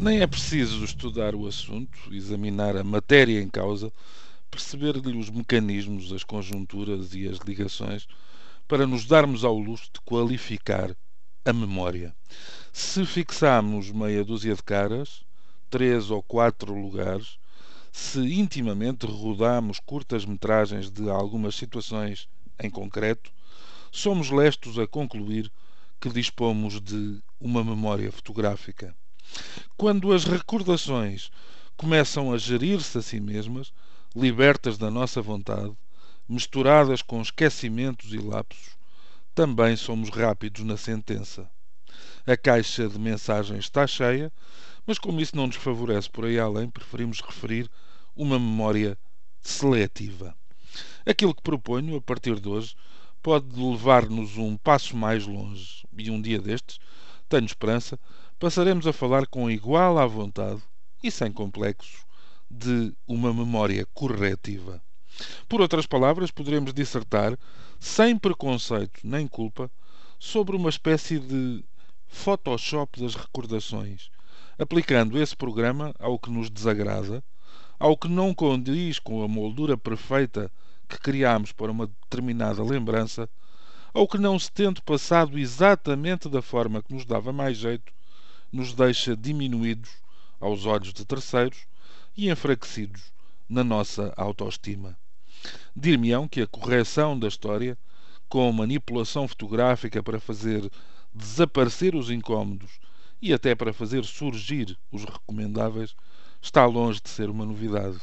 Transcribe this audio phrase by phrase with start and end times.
[0.00, 3.92] Nem é preciso estudar o assunto, examinar a matéria em causa,
[4.48, 8.06] perceber-lhe os mecanismos, as conjunturas e as ligações,
[8.68, 10.96] para nos darmos ao luxo de qualificar
[11.44, 12.14] a memória.
[12.72, 15.24] Se fixarmos meia dúzia de caras,
[15.68, 17.36] três ou quatro lugares,
[17.90, 22.28] se intimamente rodamos curtas metragens de algumas situações
[22.60, 23.32] em concreto,
[23.90, 25.50] somos lestos a concluir
[26.00, 28.94] que dispomos de uma memória fotográfica.
[29.76, 31.30] Quando as recordações
[31.76, 33.72] começam a gerir-se a si mesmas,
[34.14, 35.72] libertas da nossa vontade,
[36.28, 38.76] misturadas com esquecimentos e lapsos,
[39.34, 41.48] também somos rápidos na sentença.
[42.26, 44.32] A caixa de mensagens está cheia,
[44.86, 47.70] mas como isso não nos favorece por aí além, preferimos referir
[48.16, 48.98] uma memória
[49.40, 50.34] seletiva.
[51.06, 52.74] Aquilo que proponho, a partir de hoje,
[53.22, 56.78] pode levar-nos um passo mais longe e um dia destes,
[57.28, 57.98] tenho esperança,
[58.38, 60.62] passaremos a falar com igual à vontade
[61.02, 62.04] e sem complexos
[62.48, 64.80] de uma memória corretiva.
[65.48, 67.36] Por outras palavras, poderemos dissertar,
[67.80, 69.68] sem preconceito nem culpa,
[70.20, 71.64] sobre uma espécie de
[72.06, 74.08] Photoshop das recordações,
[74.56, 77.22] aplicando esse programa ao que nos desagrada,
[77.78, 80.50] ao que não condiz com a moldura perfeita
[80.88, 83.28] que criamos para uma determinada lembrança,
[83.92, 87.92] ao que não se tendo passado exatamente da forma que nos dava mais jeito,
[88.52, 89.90] nos deixa diminuídos
[90.40, 91.66] aos olhos de terceiros
[92.16, 93.12] e enfraquecidos
[93.48, 94.98] na nossa autoestima.
[95.74, 97.78] Dir-me-ão que a correção da história,
[98.28, 100.70] com manipulação fotográfica para fazer
[101.14, 102.78] desaparecer os incômodos
[103.20, 105.94] e até para fazer surgir os recomendáveis,
[106.40, 107.98] está longe de ser uma novidade.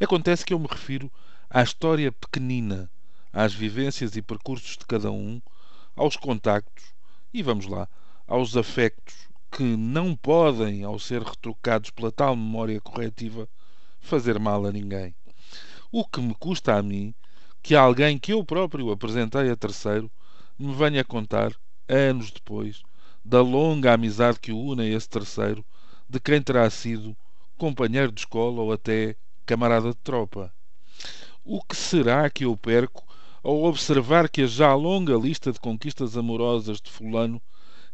[0.00, 1.10] Acontece que eu me refiro
[1.48, 2.90] à história pequenina,
[3.32, 5.40] às vivências e percursos de cada um,
[5.96, 6.84] aos contactos
[7.32, 7.88] e, vamos lá,
[8.26, 9.14] aos afectos
[9.54, 13.48] que não podem, ao ser retrucados pela tal memória corretiva,
[14.00, 15.14] fazer mal a ninguém.
[15.92, 17.14] O que me custa a mim
[17.62, 20.10] que alguém que eu próprio apresentei a terceiro
[20.58, 21.52] me venha contar,
[21.88, 22.82] anos depois,
[23.24, 25.64] da longa amizade que o une a esse terceiro,
[26.08, 27.16] de quem terá sido
[27.56, 29.14] companheiro de escola ou até
[29.46, 30.52] camarada de tropa.
[31.44, 33.06] O que será que eu perco
[33.40, 37.40] ao observar que a já longa lista de conquistas amorosas de Fulano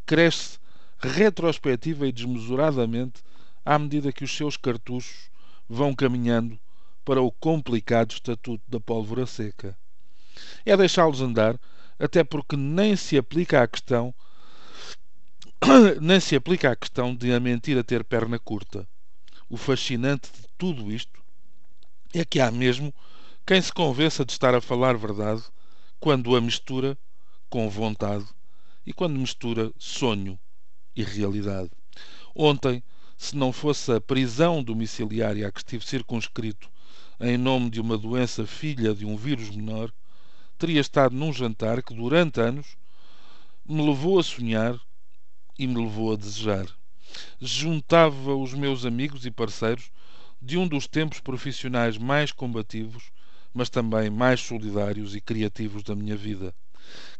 [0.06, 0.58] cresce
[1.00, 3.22] retrospectiva e desmesuradamente
[3.64, 5.30] à medida que os seus cartuchos
[5.68, 6.58] vão caminhando
[7.04, 9.76] para o complicado estatuto da pólvora seca.
[10.64, 11.58] É deixá-los andar,
[11.98, 14.14] até porque nem se aplica à questão
[16.00, 18.86] nem se aplica à questão de a mentira ter perna curta.
[19.48, 21.22] O fascinante de tudo isto
[22.14, 22.94] é que há mesmo
[23.46, 25.42] quem se convença de estar a falar verdade
[25.98, 26.96] quando a mistura
[27.48, 28.26] com vontade
[28.86, 30.38] e quando mistura sonho
[30.94, 31.70] e realidade.
[32.34, 32.82] Ontem,
[33.16, 36.70] se não fosse a prisão domiciliária a que estive circunscrito
[37.20, 39.92] em nome de uma doença filha de um vírus menor,
[40.56, 42.78] teria estado num jantar que durante anos
[43.68, 44.80] me levou a sonhar
[45.58, 46.66] e me levou a desejar.
[47.40, 49.90] Juntava os meus amigos e parceiros
[50.40, 53.12] de um dos tempos profissionais mais combativos,
[53.52, 56.54] mas também mais solidários e criativos da minha vida.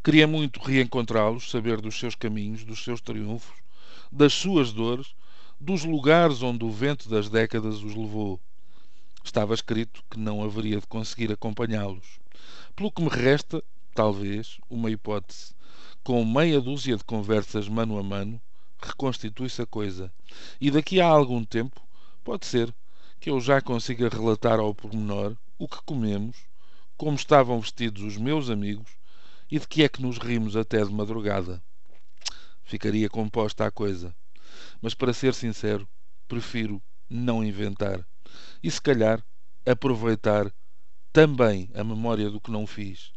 [0.03, 3.59] Queria muito reencontrá-los, saber dos seus caminhos, dos seus triunfos,
[4.11, 5.15] das suas dores,
[5.61, 8.41] dos lugares onde o vento das décadas os levou.
[9.23, 12.19] Estava escrito que não haveria de conseguir acompanhá-los.
[12.75, 13.63] Pelo que me resta,
[13.95, 15.55] talvez, uma hipótese.
[16.03, 18.41] Com meia dúzia de conversas mano a mano,
[18.81, 20.11] reconstitui-se a coisa.
[20.59, 21.81] E daqui a algum tempo,
[22.25, 22.75] pode ser
[23.21, 26.39] que eu já consiga relatar ao pormenor o que comemos,
[26.97, 28.91] como estavam vestidos os meus amigos
[29.51, 31.63] e de que é que nos rimos até de madrugada.
[32.63, 34.15] Ficaria composta a coisa.
[34.81, 35.89] Mas para ser sincero,
[36.29, 38.07] prefiro não inventar.
[38.63, 39.23] E se calhar
[39.67, 40.53] aproveitar
[41.13, 43.13] também a memória do que não fiz.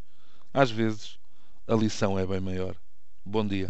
[0.53, 1.19] Às vezes
[1.67, 2.75] a lição é bem maior.
[3.25, 3.67] Bom dia.